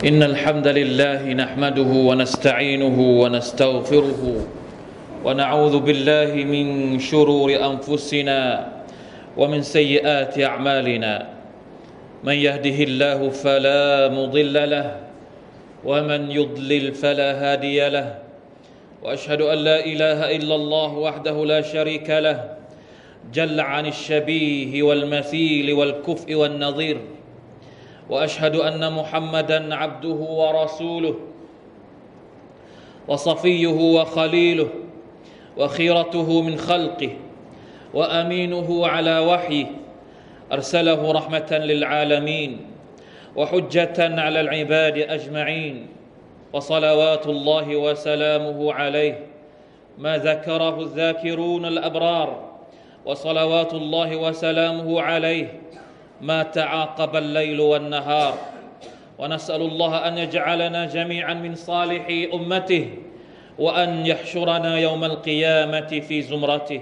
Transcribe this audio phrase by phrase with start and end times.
[0.00, 4.22] إن الحمد لله نحمده ونستعينه ونستغفره
[5.24, 6.66] ونعوذ بالله من
[6.98, 8.40] شرور أنفسنا
[9.36, 11.14] ومن سيئات أعمالنا.
[12.24, 14.96] من يهده الله فلا مضل له
[15.84, 18.18] ومن يضلل فلا هادي له.
[19.04, 22.56] وأشهد أن لا إله إلا الله وحده لا شريك له.
[23.36, 27.19] جل عن الشبيه والمثيل والكفء والنظير.
[28.10, 31.14] وأشهد أن محمدا عبده ورسوله
[33.08, 33.68] وصفيه
[33.98, 34.68] وخليله
[35.56, 37.10] وخيرته من خلقه
[37.94, 39.66] وأمينه على وحيه
[40.52, 42.60] أرسله رحمة للعالمين
[43.36, 45.86] وحجة على العباد أجمعين
[46.52, 49.26] وصلوات الله وسلامه عليه
[49.98, 52.50] ما ذكره الذاكرون الأبرار
[53.06, 55.60] وصلوات الله وسلامه عليه
[56.20, 58.34] ما تعاقب الليل والنهار.
[59.18, 62.84] ونسأل الله أن يجعلنا جميعا من صالح أمته
[63.58, 66.80] وأن يحشرنا يوم القيامة في زمرته.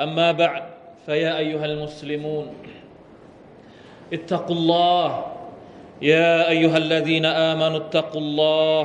[0.00, 0.62] أما بعد
[1.06, 2.46] فيا أيها المسلمون
[4.12, 5.08] اتقوا الله.
[6.02, 8.82] يا أيها الذين آمنوا اتقوا الله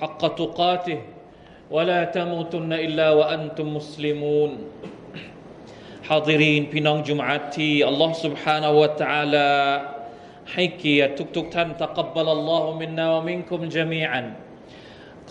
[0.00, 1.00] حق تقاته
[1.70, 4.50] ولا تموتن إلا وأنتم مسلمون.
[6.09, 9.49] حاضرين พี่น้องจุมอะที่อัลลอฮ์ سبحانه และ تعالى
[10.53, 14.21] ให้เกียรติทุกๆท่าน تقبل الله منا ومنكم جميعا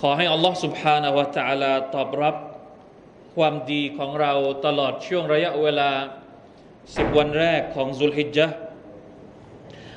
[0.01, 2.35] ขอให้อัลลอฮ์ سبحانه และ تعالى ตอบรับ
[3.35, 4.33] ความดีของเรา
[4.67, 5.91] ตลอดช่วงระยะเวลา
[6.97, 8.47] สิบวันแรกของซุลฮิจญะ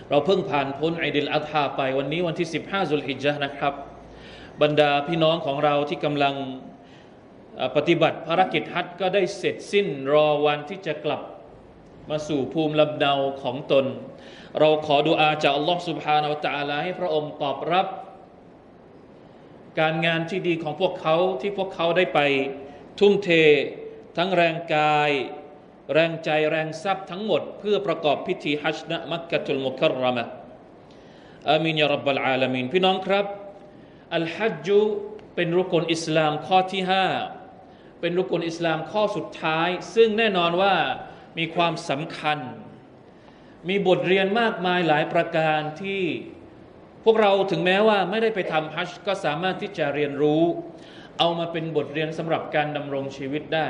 [0.09, 3.73] เราเพิ่งผ่านพ้นไอดิลอัฐาไปวันนี้วันที่ 15 ซุลฮิจญะนะครับ
[4.61, 6.35] บรรดาพี่น้องของเราที่กำลัง
[7.76, 11.22] ปฏิบัติภารกิจฮัจก็ได้เสร็จสิ้นรอวันที่จะกลับ
[12.10, 13.86] มาสู่ภูมิลำเนาของตน
[14.58, 17.86] เราขอดุอาจากอัลลอฮฺสุบฮานาอัลตะลาให้พระองค์ตอบรับ
[19.80, 22.20] การงานที่ดีของพวกเขาที่พวกเขาได้ไป
[22.98, 23.30] ทุ่มเท
[24.16, 25.10] ทั้งแรงกาย
[25.92, 30.24] แรงใจแรงทรัพย์ทั้งหมด เพื่อประกอบพิธีฮัจญะมักกะตุลมุครมะ
[31.50, 33.26] อามินยารับบลอาลามินพี่น้องครับ
[34.16, 34.80] อัลฮัจญุ
[35.34, 37.04] เป็นรุกนอิสลามข้อที่ห้า
[38.00, 40.74] เป็นรุกลอิสลามข้อสุดท้าย ซึ่งแน่นอนว่า
[41.38, 42.38] มีความสำคัญ
[43.68, 46.02] มีบทเรียนมากมายหลายประการที่
[47.04, 50.42] พวกเราถึงแม้ว่าไม่ได้ไปทำฮัจญ์ก็สามารถที่จะเรียนรู้
[51.18, 53.68] เอามาเป็นบทเรียนสำหรับการดำรงชีวิตได้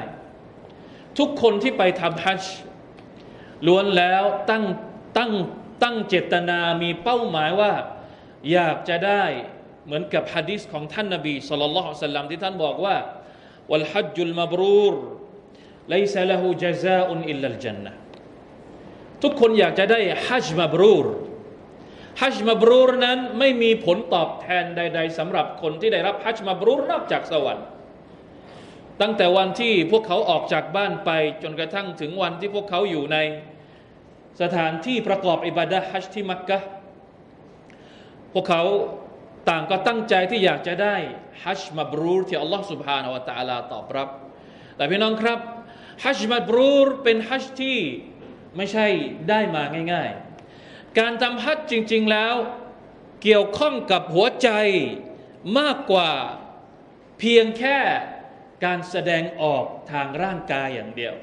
[1.18, 2.54] ทุกคนที่ไปทำฮัจญ์
[3.66, 4.64] ล้วนแล้วตั้ง
[5.18, 5.32] ตั้ง
[5.82, 7.72] ตั้งเจตนามีเป้าหมายว่า
[8.52, 9.24] อยากจะได้
[9.84, 12.96] เหมือนกับฮะดิษของท่านนบีสุลต่านที่ท่านบอกว่า
[13.70, 14.94] والحج المبرور
[15.94, 17.92] ليس له جزاء إلا الجنة
[19.22, 21.06] ทุกคนอยากจะได้ฮัจมบรูร
[22.20, 27.66] ฮัจมบรูรนั้นไม่มีผลตอบแทนใด ๆสำหรับคนที่ได้รับฮัจมบรูรนอกจากสวรรค์
[29.00, 31.10] ตั้งแต่วันที่พวกเขาออกจากบ้านไป
[31.42, 33.16] จนกระทั่งถึงวันที่พวกเขาอยู่ใน
[34.42, 36.58] สถานที่ประกอบอิบาดะฮัจที่มักกะ
[38.32, 38.62] พวกเขา
[39.49, 40.95] ต่างก็ตั้งใจที่อยากจะได้
[41.43, 44.09] ฮัจญ์มาบรูรที่อัลลอฮ์ سبحانه และ تعالى ตอบรับ
[44.75, 45.39] แต่พี่น้องครับ
[46.05, 47.79] ฮัจญ์มาบรูรเป็นฮัจญ์ที่
[48.57, 48.87] ไม่ใช่
[49.29, 49.63] ได้มา
[49.93, 50.09] ง่าย
[50.55, 52.35] ๆ การทำฮัจญ์จริง ๆ แล้ว
[53.23, 54.49] เกี่ยวข้องกับหัวใจ
[55.59, 56.11] มากกว่า
[57.19, 57.79] เพียงแค่
[58.65, 61.15] การแสดงออกทางร่างกายอย่างเดียว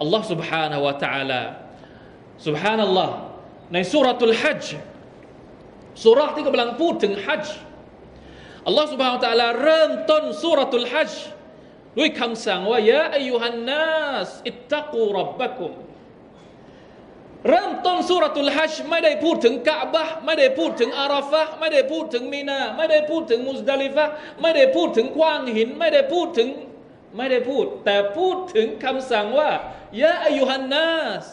[0.00, 1.42] อัลลอฮ์ سبحانه และ تعالى
[2.46, 3.14] سبحان อัลลอฮ์
[3.72, 4.76] ในสุรตุลฮัจญ์
[6.03, 7.55] สุราที่กำลังพูดถึงฮัจจ์
[8.65, 11.23] อัลลอฮ์ سبحانه และ تعالى เริ่มต้นสุรทูลฮัจจ์
[11.97, 15.71] ด้วยคำสั่งว่ายาอายุฮันนัสอิตตะกูรับบะกุม
[17.49, 24.05] เริ่มต้นสุรทูลฮัจจ์ไม่ได้พูดถึงกะบะไม่ได้พูดถึงอาราฟะไม่ได้พูดถึงมีนา ไม่ได้พูดถึงมุสดาลิฟะ
[24.41, 26.49] ไม่ได้พูดถึงกว้างหิน ไม่ได้พูดถึง
[27.17, 29.49] ไม่ได้พูด แต่พูดถึงคำสั่งว่า
[30.01, 30.91] ยาอายุฮันนั
[31.23, 31.25] ส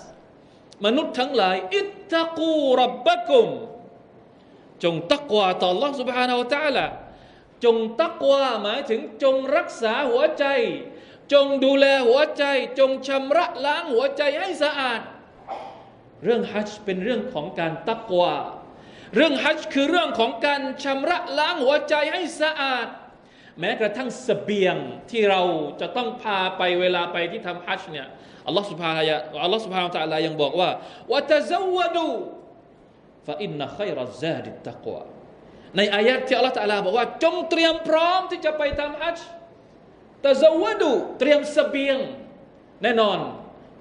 [0.84, 3.48] มนุษย์ทั้งหลาย อิตตะกูรับบะกุม
[4.83, 6.85] จงตักวาต่อ Allah سبحانه และ تعالى
[7.63, 10.45] จงตักวาหมายถึงจงรักษาหัวใจ
[11.33, 12.43] จงดูแลหัวใจ
[12.79, 15.01] จงชำระล้างหัวใจให้สะอาด
[16.23, 18.33] เรื่องฮัจญ์เป็นเรื่องของการตักวา
[19.15, 22.87] เรื่องฮัจญ์คือเรื่องของการชำระล้างหัวใจให้สะอาด
[23.59, 24.75] แม้กระทั่งสเสบียง
[25.11, 25.41] ที่เรา
[25.81, 28.07] จะต้องพาไปเวลาไปที่ทำฮัจญ์เนี่ย
[28.47, 29.03] อัลลอฮฺสุบฮานะ
[29.43, 30.69] อัลลอฮฺสุบฮานะตะลายังบอกว่า
[31.11, 32.09] วะตะซาวดู
[33.28, 35.02] ฟะอินนะขัยรัซซาดิตตักวา
[35.76, 39.26] ในอายะที่อัลลอฮฺตะลาบอกว่า จงเตรียมพร้อมที่จะไปทำฮัจญ์
[40.24, 41.98] ตะซาวดูเตรียมสเสบียง
[42.82, 43.18] แน่นอน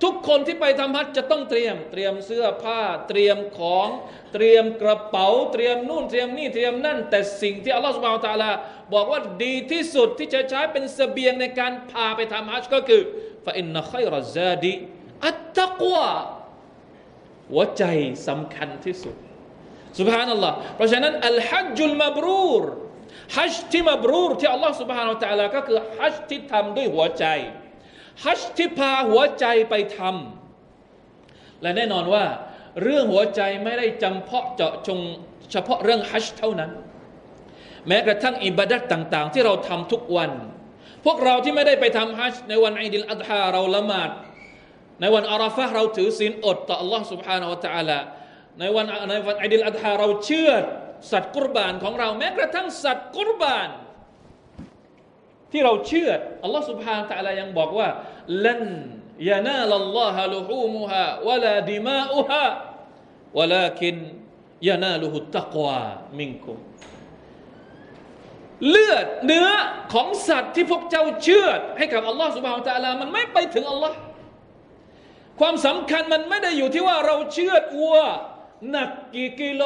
[0.04, 3.88] ทุกคนที่ไปทำฮัจจะต้องเตรียม เตรียมเสื้อผ้า เตรียมของ
[4.34, 8.52] เตรียมกระเป๋า เตรียมนู่นเตรียมนี่เตรียมนั่น แต่สิ่งที่อัลลอฮฺสุบฮานตะลา
[8.94, 13.02] บอกว่าดีที่สุดที่จะใช้เป็นเสบียงในการพาไปทำฮัจก็คือ
[13.46, 14.74] ฟาอินนัขัยรซาดี
[15.28, 16.10] อัตตะกวา
[17.52, 17.84] หัวใจ
[18.28, 19.16] สำคัญที่สุด
[19.99, 22.64] สุบฮานัลลอฮ์เพราะฉะนั้นอัลฮัจจุลมาบรูร
[23.37, 27.25] ฮัจที่มาบรูรที่อัลลอฮ์สุบฮานาอัลลอฮ์ก็คือฮัจที่ทำด้วยหัวใจ
[28.25, 32.25] ฮัจที่พาหัวใจไปทำและแน่นอนว่า
[32.82, 34.99] เรื่องหัวใจไม่ได้จำเพาะเจาะจง
[35.53, 36.70] เฉพาะเรื่องฮัจเท่านั้น
[37.88, 40.31] แม้กระทั่งอิบาดัตต่าง ๆ ที่เราทำทุกวัน
[41.05, 44.11] พวกเราที่ไม่ได้ไปทำฮัจในวันอิดิลอัฎฮาเราละหมาด
[45.00, 47.99] ในวันอาราฟะเราถือศีลอดต่อ Allah سبحانه และ تعالى
[48.59, 50.51] ในวันในวันอิดิลอัดฮาเราเชื่อ
[51.12, 53.69] สัตว์กุรบานของเราแม้กระทั่งสัตว์กุรบาน
[55.51, 56.09] ที่เราเชื่อ
[56.44, 57.89] อัลลอฮฺสุบฮานตะลายังบอกว่า
[58.45, 58.62] ลัน
[59.30, 62.45] ยานาลัลลอฮะลูฮูมุฮะวะลาดิมาอุฮะ
[63.38, 63.95] วะลาคิน
[64.69, 65.81] ยานาลุฮุตตะกวา
[66.19, 66.57] มิงคุม
[68.69, 69.50] เลือดเนื้อ
[69.94, 73.98] ของสัตว์ที่พวกเจ้าเชื่อให้กับอัลลอฮฺสุบฮานตะลามันไม่ไปถึงอัลลอฮ์
[75.39, 77.98] ความสำคัญมันไม่ได้อยู่ที่ว่าเราเชื่อวัว
[78.71, 79.63] หนักกี่กิโล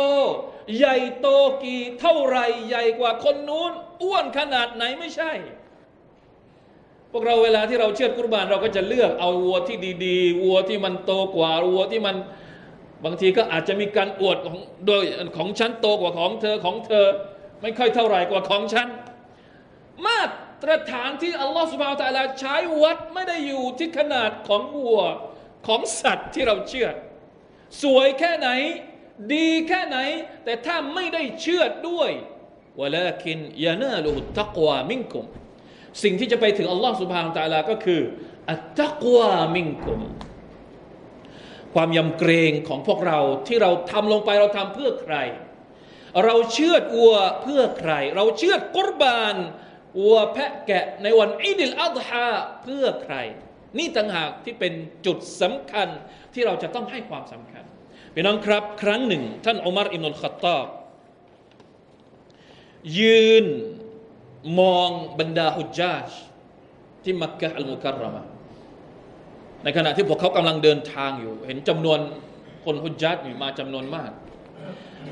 [0.77, 1.27] ใหญ่โต
[1.63, 3.71] กี่เท่าไรใหญ่กว่าคนนู้น
[4.03, 5.31] อ้วนขนาดไหนไม่ใช่
[7.11, 12.15] พวกเราเวลาที่เราเชื่อกุรบานเราก็จะเลือกเอาวัวที่ดีๆ วัวที่มันโตกว่าวัวที่มัน
[13.05, 14.57] บางทีก็อาจจะมีการอวดของ
[14.87, 15.03] โดย
[15.37, 17.05] ของฉันโตกว่าของเธอของเธอ
[17.61, 18.87] ไม่ค่อยเท่าไหร่กว่าของฉัน
[20.05, 20.21] มา
[20.61, 25.01] ตรฐานที่อัลลอฮฺสุบฮาวตะลาใช้วัดไม่ได้อยู่ที่ขนาดของวัว
[25.67, 26.89] ของสัตว์ที่เราเชื่อ
[27.81, 28.49] สวยแค่ไหน
[29.33, 29.97] ดีแค่ไหน
[30.43, 32.11] แต่ถ้าไม่ได้เชื่อด้วย
[32.81, 35.25] วลาคินยานาลูตักวามิงกุม
[36.03, 38.01] สิ่งที่จะไปถึงอัลลอฮ์สุบฮานตะลาก็คือ
[38.49, 40.01] อัตตักวามิงกุม
[41.73, 45.15] ความยำเกรงของพวกเราที่เราทำลงไปเราทำเพื่อใคร
[46.25, 49.35] เราเชื่อดวัวเพื่อใคร เราเชื่อกุรบาน
[49.99, 52.29] วัวแพะแกะในวันอิดิลอัฎฮา
[52.63, 53.15] เพื่อใคร
[53.77, 54.73] นี่ต่างหากที่เป็น
[55.05, 55.87] จุดสำคัญ
[56.33, 57.63] ที่เราจะต้องให้ความสำคัญ
[58.13, 60.67] พี่น้องครับ ครั้งหนึ่ง ท่านอุมารอิมนุลขัตตอบ
[62.99, 63.45] ยืน
[64.59, 64.89] มอง
[65.19, 66.05] บรรดาฮุจจาจ
[67.03, 68.23] ที่มักกะอัลมุการรมะ
[69.63, 71.99] ในขณะที่พวกเขากำลังเดินทางอยู่ เห็นจำนวน
[72.65, 74.11] คนฮุจจาจอยู่มาจำนวนมาก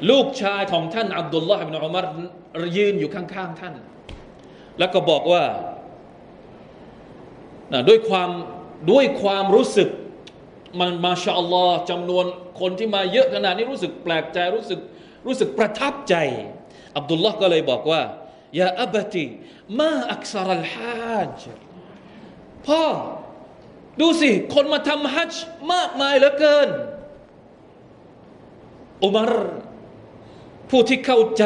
[0.09, 2.05] ลูกชายของท่านอับดุลลอฮ์อิบนุอุมาร
[2.77, 3.73] ยืนอยู่ข้างๆท่าน
[4.79, 5.43] แล้วก็บอกว่า
[7.71, 8.29] นะด้วยความ
[8.91, 9.89] ด้วยความรู้สึก
[10.79, 12.25] มันมาชาอัลลอฮ์จำนวน
[12.59, 14.79] คนที่มาเยอะขนาดนี้รู้สึกแปลกใจรู้สึก
[15.25, 16.15] รู้สึกประทับใจ
[16.97, 18.01] อับดุลลอฮ์ก็เลยบอกว่า
[18.59, 19.25] ยาอับติ
[19.79, 21.41] มาอักษรลฮัจ
[22.67, 22.83] พ่อ
[23.99, 25.33] ดูสิ คนมาทำฮัจ
[25.73, 26.69] มากมายเหลือเกิน
[29.03, 29.31] อุมาร
[30.69, 31.45] ผู้ที่เข้าใจ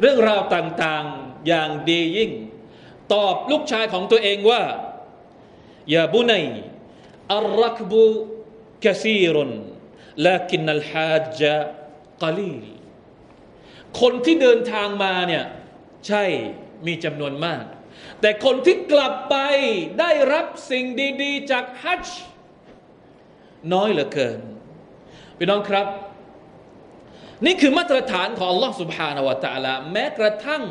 [0.00, 2.30] เรื่องราวต่าง ๆ อย่างดียิ่ง
[3.12, 4.62] ตอบลูกชายของตัวเองว่า
[5.95, 6.45] ยาบุนัย
[7.35, 8.03] อัลรักบุ
[8.85, 9.51] กซีรุน
[10.25, 11.41] ลากินนัลฮาจ
[12.23, 12.63] กลีล
[13.99, 15.45] คนที่เดินทางมาเนี่ย
[16.07, 16.23] ใช่
[16.87, 17.63] มีจำนวนมาก
[18.21, 19.35] แต่คนที่กลับไป
[19.99, 20.85] ได้รับสิ่ง
[21.23, 22.19] ดี ๆ จากฮัจจ์
[23.73, 24.39] น้อยเหลือเกิน
[25.37, 25.87] พี่น้องครับ
[27.45, 30.63] นี่คือมาตรฐานของ Allah سبحانه และ تعالى แม้กระทั่ง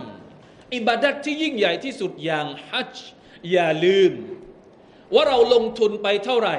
[0.74, 3.06] อิบาดัตที่ยิ่งใหญ่ที่สุดอย่างฮัจจ์
[3.52, 4.12] อย่าลืม
[5.13, 6.57] ว่าเราลงทุนไปเท่าไหร่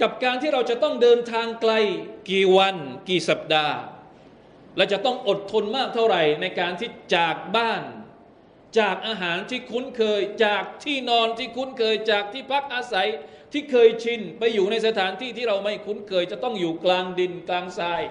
[0.00, 1.72] กับการที่เราจะต้องเดินทางไกล
[2.30, 2.76] กี่วัน
[3.08, 3.76] กี่สัปดาห์
[4.76, 7.82] และจะต้องอดทนมากเท่าไหร่ ในการที่จากบ้าน
[8.78, 13.08] จากอาหารที่คุ้นเคย จากที่นอนที่คุ้นเคย จากที่พักอาศัย
[13.52, 18.02] ที่เคยชินไปอยู่ในสถานที่ที่เราไม่คุ้นเคย จะต้องอยู่กลางดินกลางทราย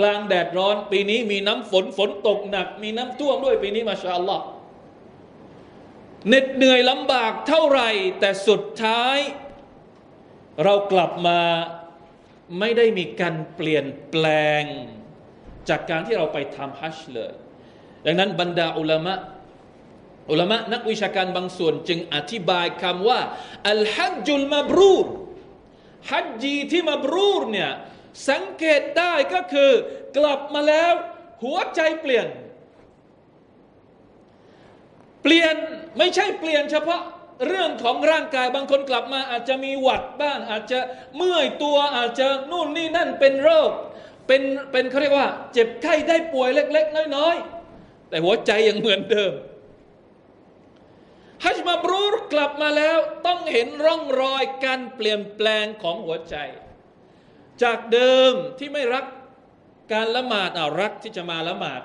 [0.00, 4.44] กลางแดดร้อน ปีนี้มีน้ำฝนฝนตกหนัก มีน้ำท่วมด้วยปีนี้มาชาอัลลอฮ์
[6.26, 9.18] เหน็ดเหนื่อยลำบากเท่าไหร่ แต่สุดท้าย
[10.64, 11.40] เรากลับมา
[12.58, 14.26] ไม่ได้มีการเปลี่ยนแปล
[14.60, 14.62] ง
[15.68, 17.32] จากการที่เราไปทำฮัจญ์เลย
[18.06, 19.14] ดังนั้นบรรดาอุลามะ
[20.30, 23.20] อุลามะนักวิชาการบางส่วนจึงอธิบายคำว่า
[23.70, 25.06] อัลฮัจจุลมาบรูร
[26.10, 27.70] ฮัจจีที่มาบรูรเนี่ย
[28.30, 29.70] สังเกตได้ก็คือ
[30.16, 30.92] กลับมาแล้ว
[31.44, 32.26] หัวใจเปลี่ยน
[35.22, 35.54] เปลี่ยน
[35.98, 37.02] ไม่ใช่เปลี่ยนเฉพาะ
[37.46, 40.78] เรื่องของร่างกายบางคนกลับมา อาจจะมีหวัดบ้าง อาจจะ
[41.16, 43.70] เมื่อยตัวอาจจะนู่นนี่นั่นเป็นโรค
[44.26, 49.32] เป็นเป็นเขาเรียกว่า เจ็บไข้ได้ป่วยเล็ก ๆ น้อยๆแต่หัวใจยังเหมือนเดิม
[51.44, 56.36] ฮัจมาบรูรกลับมาแล้วต้องเห็นร่องรอยการเปลี่ยนแปลงของหัวใจ
[57.62, 59.04] จากเดิมที่ไม่รัก
[59.92, 61.82] การละหมาดอารักที่จะมาละหมาด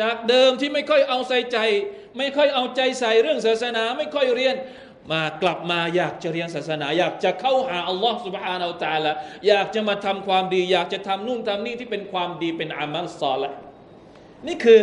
[0.00, 1.58] จากเดิมที่ไม่ค่อยเอาใส่ใจ
[2.18, 4.56] ไม่ค่อยเอาใจใส่เรื่องศาสนา ไม่ค่อยเรียน
[5.12, 9.12] มากลับมาอยากจะเรียนศาสนา อยากจะเข้าหาอัลลอฮ์ سبحانه และ تعالى
[9.48, 13.50] อยากจะมาทำความดี อยากจะทำนู่นทำนี่ที่เป็นความดีเป็นอามัลซอละ
[14.46, 14.82] นี่คือ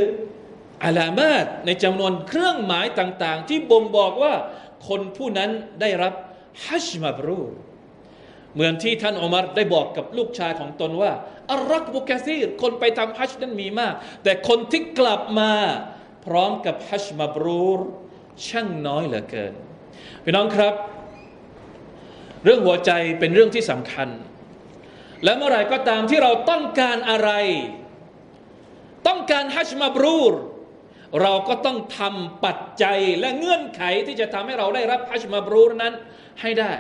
[0.84, 4.34] อาลามาตในจำนวนเครื่องหมายต่าง ๆ ที่บ่งบอกว่า
[4.88, 5.50] คนผู้นั้น
[5.82, 6.14] ได้รับ
[6.66, 7.40] ฮัจมาบรู
[8.55, 11.13] เหมือนที่ท่านอุมารได้บอกกับลูกชายของตนว่า
[11.53, 15.53] อัลรักบุกซีรคนไปทำฮัจนั้นมีมาก แต่คนที่กลับมา
[16.27, 17.81] พร้อมกับฮัจมาบรูร
[18.47, 19.53] ช่างน้อยเหลือเกิน
[20.25, 20.75] พี่น้องครับ
[22.45, 22.91] เรื่องหัวใจ
[23.21, 24.09] เป็นเรื่องที่สำคัญ
[25.25, 27.31] และเมื่อไรก็ตามที่เราต้องการอะไร
[29.09, 30.35] ต้องการฮัจมาบรูร
[31.23, 35.93] เราก็ต้องทำปัจจัยและเงื่อนไขที่จะทำให้เราได้รับฮัจมาบรูรนั้น
[36.41, 36.73] ให้ได้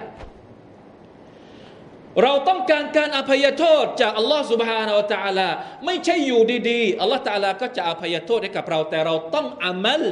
[2.23, 5.49] เราต้องการการอภัยโทษจากอัลลอฮ์ سبحانه และ تعالى
[5.85, 10.03] ไม่ใช่อยู่ดีๆอัลลอฮ์ تعالى ก็จะอภัยโทษให้กับเรา แต่เราต้องอามัล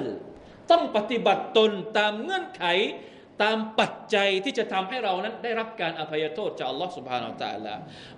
[0.71, 2.63] ต้องปฏิบัติตนตามเงื่อนไข
[3.43, 7.75] ตามปัจจัยที่จะทำให้เรานั้นได้รับการอภัยโทษจากอัลลอฮ์สุบฮานาอัลตะลา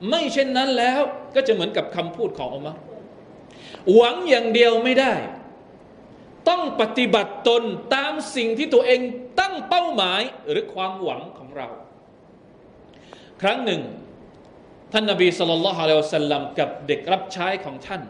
[0.10, 1.02] ไม่เช่นนั้นแล้ว
[1.36, 2.74] ก็จะเหมือนกับคำพูดของอุมะ
[3.96, 5.14] หวังอย่างเดียวไม่ได้
[6.50, 7.64] ต้องปฏิบัติตน
[7.96, 9.02] ตามสิ่งที่ตัวเอง
[9.40, 11.68] ตั้งเป้าหมายหรือความหวังของเรา
[13.41, 13.83] ครั้งหนึ่ง
[14.93, 18.03] ท่านนบีสุลต่านละฮ์อะลัยฮิสัลลัมกับเด็กรับใช้ของท่าน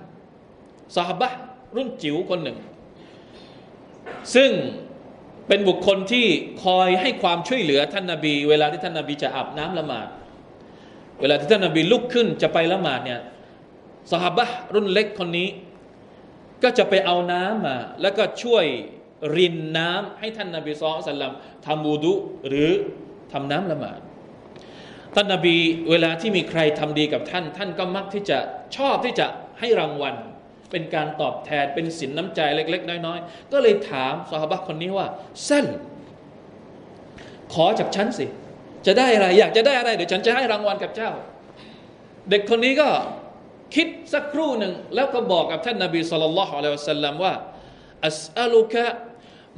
[0.97, 1.29] สหบะ
[1.77, 2.59] รุ่นจิ๋วคนหนึ่ง
[4.35, 4.51] ซึ่ง
[5.49, 6.27] เป็นบุคคลที่
[6.65, 10.09] คอยให้ความช่วยเหลือท่านนาบี เวลาที่ท่านนาบีจะอาบน้ำละหมาด
[11.21, 13.21] เวลาที่ท่านนาบีลุกขึ้นจะไปละหมาดเนี่ย
[14.13, 15.49] สหบะรุ่นเล็กคนนี้
[16.63, 18.65] ก็จะไปเอาน้ำมา แล้วก็ช่วย
[19.37, 21.33] รินน้ำให้ท่านนาบีซอสัลลัม
[21.67, 22.15] ทำบูดุ
[22.49, 22.71] หรือ
[23.33, 24.01] ทำน้ำละหมาด
[25.15, 25.57] ท่านนาบี
[25.91, 28.39] เวลาที่มีใครทำดีกับท่าน ท่านก็มักที่จะ
[28.77, 29.27] ชอบที่จะ
[29.61, 30.15] ให้รางวัล
[30.71, 35.07] เป็นการตอบแทนเป็นสินน้ำใจเล็ก ๆ น้อย ๆ ก็เลยถามสหบะคนนี้ว่า
[35.49, 35.67] สั้น
[37.53, 38.27] ขอจากฉันสิ
[38.87, 41.11] จะได้อะไร อยากจะได้อะไร เดี๋ยวฉันจะให้รางวัลกับเจ้า
[42.31, 42.89] เด็กคนนี้ก็
[43.75, 47.35] คิดสักครู่หนึ่ง แล้วก็บอกกับท่านนาบีสุลต่านละฮ์อะลัยฮิสัลลัมว่า
[48.07, 48.85] อัสอัลุกะ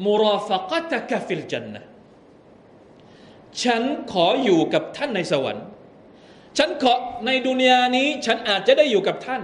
[0.06, 1.82] มุราฟกตะกะฟิลจันนะ
[3.64, 3.82] ฉัน
[4.12, 5.64] ขออยู่กับท่านในสวรรค์
[6.58, 6.94] ฉันขอ
[7.26, 9.42] ในดุนยานี้ ฉันอาจจะได้อยู่กับท่าน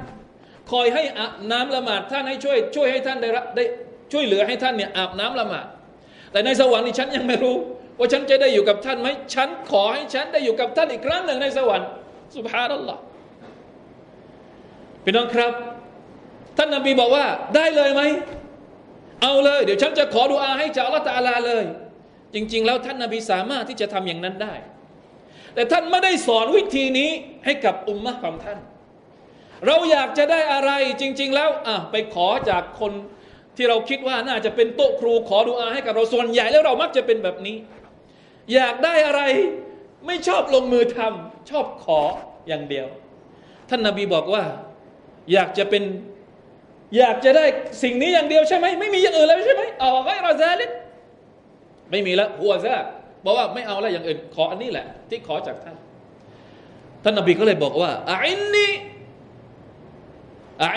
[0.70, 3.64] คอยให้อาบน้ำละหมาดท่านให้ช่วย ช่วยให้ท่านได้รับได้
[4.12, 5.66] ช่วยเหลือให้ท่านเนี่ยอาบน้ำละหมาด
[6.32, 7.56] แต่ในสวรรค์นี่ฉันยังไม่รู้
[7.98, 11.88] ว่าฉันจะได้อยู่กับท่านไหมฉันขอให้ฉันได้อยู่กับท่านอีกครั้งหนึ่งในสวรรค์
[12.36, 13.00] สุภานัลลอฮ์
[15.04, 15.52] พี่น้องครับ
[16.56, 17.24] ท่านนบีบอกว่า
[17.54, 18.02] ได้เลยไหม
[19.22, 21.64] เอาเลย เดี๋ยวฉันจะขอดุอาให้จากอัลลอฮฺตาลาเลย
[22.34, 24.54] จริง ๆ แล้วท่านนบีสามารถที่จะทำอย่างนั้นได้
[25.54, 27.10] แต่ท่านไม่ได้สอนวิธีนี้
[27.44, 28.58] ให้กับอุมมะของท่าน
[29.66, 30.70] เราอยากจะได้อะไร
[31.00, 32.92] จริง ๆ แล้วอะไปขอจากคน
[33.56, 37.56] ที่เราคิดว่าน่าจะเป็นโต๊ะครูขอดูอาให้กับเราส่วนใหญ่แล้วเรามักจะเป็นแบบนี้
[38.54, 39.22] อยากได้อะไร
[40.06, 42.00] ไม่ชอบลงมือทำชอบขอ
[42.48, 42.86] อย่างเดียว
[43.68, 44.44] ท่านนาบีบอกว่า
[45.32, 45.82] อยากจะเป็น
[46.98, 47.44] อยากจะได้
[47.82, 50.70] สิ่งนี้อย่างเดียวใช่ไหมไม่มีอย่างอื่นแล้วใช่ไหมเอไว้เราซาลิด
[51.90, 52.84] ไม่มีแล้วหัวซะ
[53.24, 55.76] บอกว่าไม่เอาแล้วอย่างอื่น ขออันนี้แหละ ที่ขอจากท่าน
[57.02, 58.68] ท่านนบีก็เลยบอกว่าอินนี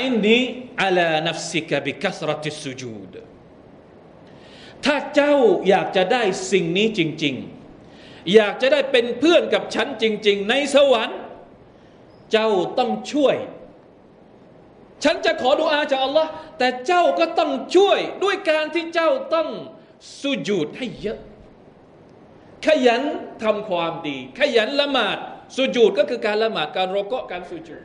[0.01, 0.39] อินนี
[0.83, 3.13] อัลานัฟซิกะบิคัสรติสุจูด
[4.85, 5.35] ถ้าเจ้า
[5.69, 7.35] อยากจะได้สิ่งนี้จริง
[7.83, 11.19] ๆ อยากจะได้เป็นเพื่อนกับฉันจริง ๆ ในสวรรค์
[12.31, 12.49] เจ้า
[12.79, 13.35] ต้องช่วย
[15.03, 19.49] ฉันจะขอดุอาจากอัลลอฮ์แต่เจ้าก็ต้องช่วยด้วยการที่เจ้าต้อง
[20.19, 21.19] สุญูดให้เยอะ
[22.65, 23.01] ขยัน
[23.43, 25.17] ทำความดี ขยันละหมาด
[25.55, 27.83] สุญูดก็คือการละหมาดการรอกะการสุญูด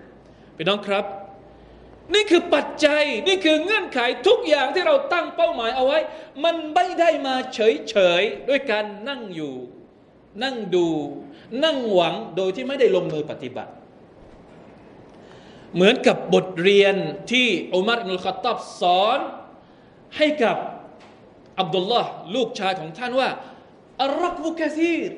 [0.56, 1.04] พี่น้องครับ
[2.14, 5.98] นี่คือปัจจัยนี่คือเงื่อนไขทุกอย่างที่เราตั้งเป้าหมายเอาไว้
[6.44, 9.54] มันไม่ได้มาเฉยๆด้วยการนั่งอยู่
[10.42, 10.88] นั่งดู
[11.64, 13.72] นั่งหวังโดยที่ไม่ได้ลงมือปฏิบัติ
[15.74, 16.94] เหมือนกับบทเรียน
[17.30, 19.18] ที่อุมัรอินุลขตตับสอน
[20.16, 20.56] ให้กับ
[21.60, 23.28] อับดุลลาห์ลูกชายของท่านว่า
[24.02, 25.12] อัลรักบุกซีร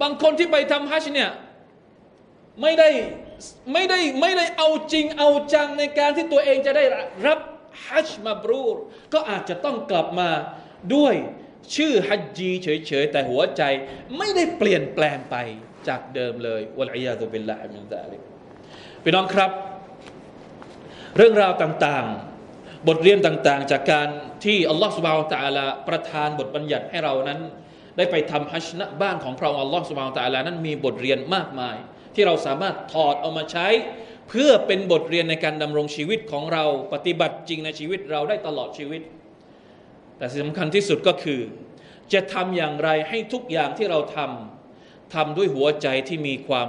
[0.00, 1.30] บางคนที่ไปทำฮัจญ์เนี่ย
[2.62, 2.88] ไม่ได้
[3.72, 6.84] ไม่ได้ไม่ได้เอาจริงเอาจังในการที่ตัวเองจะได้
[7.26, 7.38] รับ
[7.86, 8.76] ฮัจมาบรูร
[9.14, 10.30] ก็อาจจะต้องกลับมา
[10.94, 11.14] ด้วย
[11.76, 13.62] ชื่อฮัจจีเฉยๆ แต่หัวใจ
[14.18, 15.36] ไม่ได้เปลี่ยนแปลงไป
[15.88, 18.20] จากเดิมเลยวะลัยยาตุบิลลาฮิมินซาลิก
[19.02, 19.50] พี่น้องครับ
[21.16, 22.27] เรื่องราวต่างๆ
[22.88, 24.08] บทเรียนต่างๆ จากการ
[24.44, 27.40] ที่อัลลอฮฺสุบฮาวตะอาลาประทานบทบัญญัติให้เรานั้น
[27.96, 31.76] ได้ไปทำฮัจญ์ณบ้านของพระองค์อัลลอฮ์สุบฮานตะลานั้นมีบทเรียนมากมาย
[32.14, 33.66] ที่เราสามารถถอดเอามาใช้
[34.28, 39.02] เพื่อเป็นบทเรียนในการดำรงชีวิตของเราปฏิบัติจริงในชีวิตเราได้ตลอดชีวิต
[40.18, 41.40] แต่สิ่งสำคัญที่สุดก็คือ
[42.12, 46.68] จะทำอย่างไรให้ทุกอย่างที่เราทำทำด้วยหัวใจที่มีความ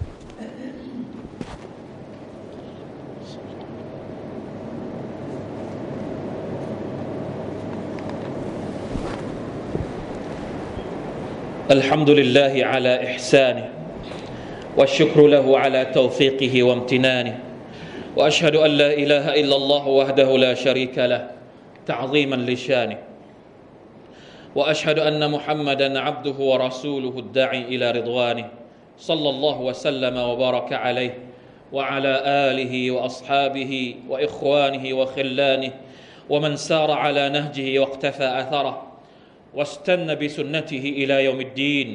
[11.71, 13.69] الحمد لله على إحسانه
[14.77, 17.39] والشكر له على توفيقه وامتنانه
[18.17, 21.31] وأشهد أن لا إله إلا الله وحده لا شريك له
[21.87, 22.97] تعظيما لشانه
[24.55, 28.49] وأشهد أن محمدا عبده ورسوله الداعي إلى رضوانه
[28.97, 31.17] صلى الله وسلم وبارك عليه
[31.73, 35.71] وعلى آله وأصحابه وإخوانه وخلانه
[36.29, 38.90] ومن سار على نهجه واقتفى أثره
[39.56, 41.88] واستنى بسنته إلى يوم الدين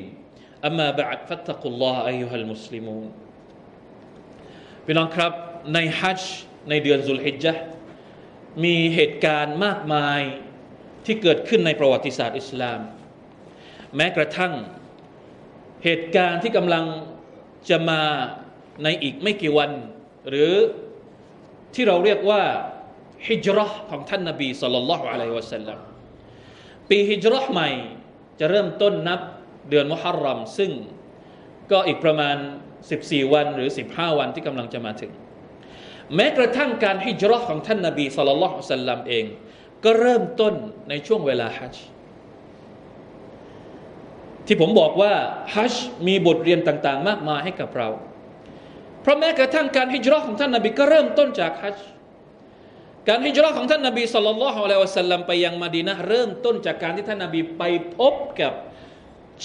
[0.65, 3.08] أما بعد فاتقوا الله أيها المسلمون
[4.86, 5.34] พี่น้องครับ
[5.74, 6.38] ในฮัจจ์
[6.70, 7.53] ในเดือนซุลฮิจญะ
[8.63, 10.22] มีเหตุการณ์มากมาย
[11.06, 12.80] ที่เกิดขึ้นในประวัติศาสตร์อิสลาม
[13.96, 14.53] แม้กระทั่ง
[15.84, 16.86] เหตุการณ์ที่กำลัง
[17.70, 18.01] จะมา
[18.84, 19.72] ในอีกไม่กี่วัน
[20.30, 20.53] หรือ
[21.74, 22.41] ที่เราเรียกว่า
[23.27, 25.80] ฮิจรัชของท่านนบีสุลต่านละฮ์อะลัยฮิวะสัลลัม
[26.88, 27.71] ปีฮิจรัชใหม่
[28.40, 29.21] จะเริ่มต้นนับ
[29.71, 30.71] เดือนมุฮัรรัม ซึ่ง
[31.71, 32.37] ก็อีกประมาณ
[32.85, 35.12] 14 วันหรือ 15 วันที่กำลังจะมาถึง
[36.14, 39.25] แม้กระทั่งการฮิจรัชของท่านนบีสุลต่านละฮ์สัลลัมเอง
[39.85, 40.55] ก็เริ่มต้น
[40.88, 41.75] ในช่วงเวลาฮัจ
[44.46, 45.12] ที่ผมบอกว่า
[45.55, 45.75] ฮัจ
[46.07, 47.88] มีบทเรียนต่างๆ มากมายให้กับเรา
[49.03, 51.77] เพราะแม้กระทั่งการฮิจรัชของท่านนบีก็เริ่มต้นจากฮัจ
[53.09, 57.62] การฮิจรัชของท่านนบีสุลต่านละฮ์อะลัยวะสัลลัมไปยังมาดีนะเริ่มต้นจากการที่ท่านนบีไป
[57.97, 58.53] พบกับ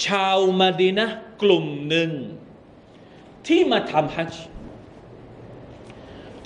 [0.06, 1.06] ชาวมาดีนะ
[1.42, 2.10] กลุ่มหนึ่ง
[3.46, 4.32] ที่มาทำฮัจ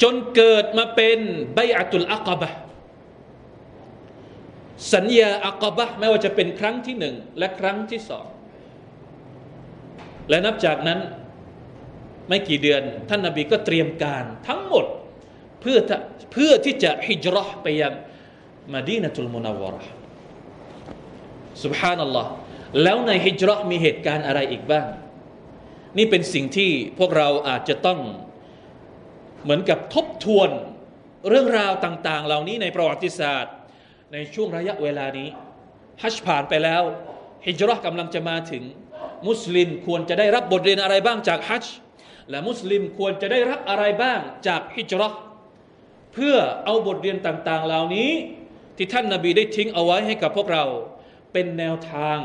[0.03, 1.19] จนเกิดมาเป็น
[1.55, 2.51] ใบอัตุลอักบะ
[4.95, 8.27] สัญญาอักบะไม่ว่าจะเป็นครั้งที่หนึ่งและครั้งที่สอง
[10.29, 11.01] และนับจากนั้น
[12.29, 14.87] ไม่กี่เดือน ท่านนาบีก็เตรียมการทั้งหมด
[15.67, 15.81] พื่อ
[16.33, 17.93] เพื่อที่จะฮิจรห์ไปยัง
[18.73, 19.91] มาดีนะตุลมุนาวรห์
[21.65, 22.31] สุบฮานัลลอฮ์
[22.83, 24.87] แล้วในฮิจรห์มีเหตุการณ์อะไรอีกบ้าง
[25.99, 27.99] นี่เป็นสิ่งที่พวกเราอาจจะต้อง
[29.43, 30.51] เหมือนกับทบทวน
[31.29, 33.55] เรื่องราวต่าง ๆ เหล่านี้ในประวัติศาสตร์
[34.13, 35.29] ในช่วงระยะเวลานี้
[36.03, 36.83] ฮัจผ่านไปแล้ว
[37.47, 38.63] ฮิจรห์กำลังจะมาถึง
[39.29, 41.65] มุสลิมควรจะได้รับบทเรียนอะไรบ้างจากฮัจ
[42.31, 45.19] และมุสลิมควรจะได้รับอะไรบ้างจากฮิจรห์
[46.19, 48.11] เพื่อเอาบทเรียนต่าง ๆ เหล่านี้
[48.77, 50.65] ที่ท่านนาบีได้ทิ้งเอาไว้ให้กับพวกเรา
[51.33, 52.19] เป็นแนวทาง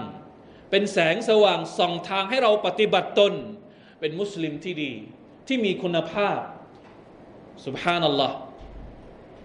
[0.70, 3.34] เป็นแสงสว่างส่องทางให้เราปฏิบัติตน
[4.00, 4.92] เป็นมุสลิมที่ดี
[5.48, 6.40] ที่มีคุณภาพ
[7.66, 8.36] สุบฮานัลลอฮ์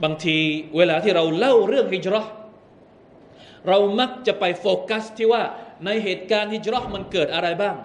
[0.03, 0.39] บางที
[0.77, 2.27] เวลาที่เราเล่าเรื่องฮิจรัช
[3.69, 5.43] เรามักจะไปโฟกัสที่ว่า
[5.85, 7.77] ในเหตุการณ์ฮิจรัชมันเกิดอะไรบ้าง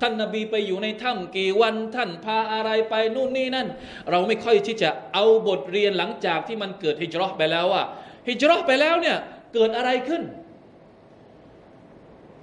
[0.00, 3.68] ท่านนาบีไปอยู่ในถ้ำกี่วันท่านพาอะไรไปนู่นนี่นั่น
[4.10, 7.84] เราไม่ค่อยที่จะเอาบทเรียนหลังจากที่มันเกิดฮิจรัชไปแล้วว่า
[8.28, 9.16] ฮิจรัชไปแล้วเนี่ย
[9.54, 10.22] เกิดอะไรขึ้น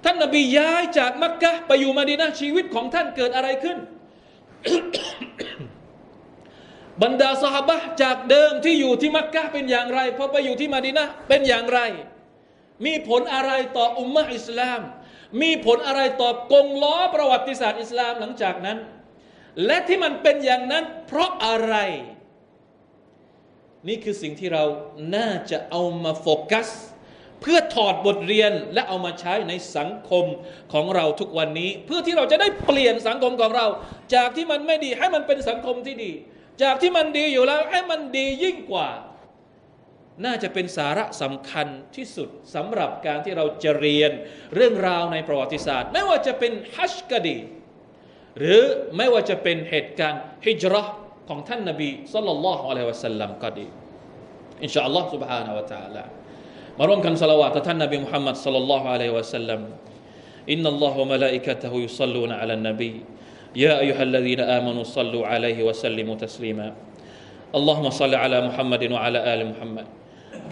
[0.04, 3.78] ท่านนาบีย้ายจากมักกะไปอยู่มาดีนาชีวิตของท่านเกิดอะไรขึ้น
[7.02, 11.80] บรรดาสหบะจากเดิมที่อยู่ที่มักกะเป็นอย่างไรพอไปอยู่ที่มาดีนะเป็นอย่างไร
[12.84, 14.80] มีผลอะไรต่ออุมมะอิสลาม
[15.40, 18.78] มีผลอะไรต่อกงล้อประวัติศาสตร์อิสลามหลังจากนั้น
[19.66, 21.76] และที่มันเป็นอย่างนั้นเพราะอะไร
[23.88, 24.64] นี่คือสิ่งที่เรา
[25.16, 26.68] น่าจะเอามาโฟกัส
[27.40, 30.24] เพื่อถอดบทเรียนและเอามาใช้ในสังคม
[30.72, 33.66] ของเราทุกวันนี้ เพื่อที่เราจะได้เปลี่ยนสังคมของเรา
[34.14, 36.12] จากที่มันไม่ดีให้มันเป็นสังคมที่ดี
[36.62, 38.88] จากที่มันดีอยู่แล้วให้มันดียิ่งกว่า
[40.25, 44.11] น่าจะเป็นสาระสำคัญที่สุดสำหรับการที่เราจะเรียน
[44.55, 47.37] เรื่องราวในประวัติศาสตร์ ไม่ว่าจะเป็นฮัจกดี
[48.39, 48.61] หรือ
[48.97, 50.87] ไม่ว่าจะเป็นเหตุการณ์ฮิจรัช
[51.29, 53.67] ของท่านนบีสัลลัลลอฮุอะลัยฮิวะสัลลัมก็ดี
[54.63, 56.03] อินชาอัลลอฮ์ سبحانه และ تعالى
[56.77, 59.61] มาร่วมกันสละวาตท่านนบีมุฮัมมัดสัลลัลลอฮุอะลัยฮิวะสัลลัม
[60.53, 62.95] إن الله وملائكته يصلون على النبي
[63.55, 66.67] يا أيها الذين آمنوا صلوا عليه وسلموا تسليما
[67.55, 69.87] اللهم صل على محمد وعلى آل محمد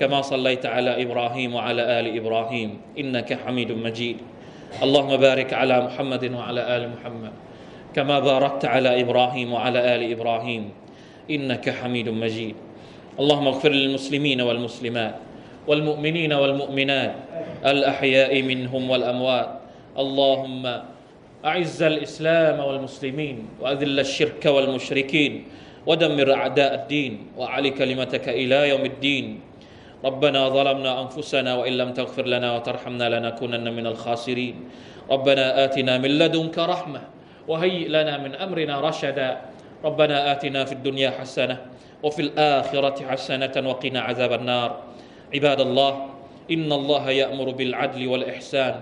[0.02, 4.16] كما صليت على إبراهيم وعلى آل إبراهيم إنك حميد مجيد.
[4.82, 7.32] اللهم بارك على محمد وعلى آل محمد
[7.94, 10.62] كما باركت على إبراهيم وعلى آل إبراهيم
[11.30, 12.56] إنك حميد مجيد.
[13.14, 15.14] اللهم اغفر للمسلمين والمسلمات
[15.70, 17.14] والمؤمنين والمؤمنات
[17.62, 19.50] الأحياء منهم والأموات.
[19.98, 20.64] اللهم
[21.44, 25.32] أعز الإسلام والمسلمين وأذل الشرك والمشركين
[25.86, 29.51] ودمر أعداء الدين وأعلي كلمتك إلى يوم الدين.
[30.04, 34.54] ربنا ظلمنا أنفسنا وإن لم تغفر لنا وترحمنا لنكونن من الخاسرين.
[35.10, 37.00] ربنا آتنا من لدنك رحمة
[37.48, 39.40] وهيئ لنا من أمرنا رشدا.
[39.84, 41.56] ربنا آتنا في الدنيا حسنة
[42.02, 44.70] وفي الآخرة حسنة وقنا عذاب النار.
[45.34, 45.92] عباد الله
[46.50, 48.74] إن الله يأمر بالعدل والإحسان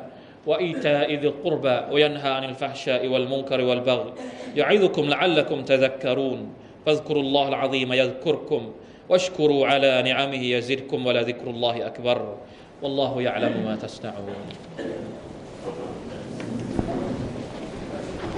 [0.47, 4.13] وإيتاء ذي القربى وينهى عن الفحشاء والمنكر والبغي.
[4.57, 6.41] يعظكم لعلكم تذكرون.
[6.87, 8.73] فاذكروا الله العظيم يذكركم.
[9.11, 12.37] واشكروا على نعمه يزدكم ولذكر الله أكبر.
[12.83, 14.35] والله يعلم ما تصنعون.